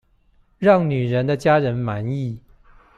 [0.57, 2.39] 讓女人的家人滿意